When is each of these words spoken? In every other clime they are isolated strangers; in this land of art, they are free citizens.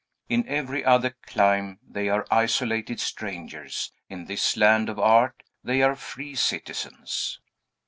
In 0.29 0.47
every 0.47 0.83
other 0.83 1.11
clime 1.27 1.79
they 1.87 2.09
are 2.09 2.25
isolated 2.31 2.99
strangers; 2.99 3.91
in 4.09 4.25
this 4.25 4.57
land 4.57 4.89
of 4.89 4.97
art, 4.97 5.43
they 5.63 5.83
are 5.83 5.95
free 5.95 6.33
citizens. 6.33 7.39